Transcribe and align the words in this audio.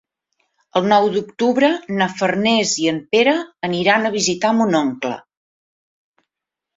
El 0.79 0.85
nou 0.91 1.09
d'octubre 1.15 1.67
na 1.99 2.07
Farners 2.21 2.71
i 2.85 2.89
en 2.91 2.97
Pere 3.15 3.35
aniran 3.67 4.07
a 4.07 4.13
visitar 4.15 4.55
mon 4.63 4.79
oncle. 4.81 5.13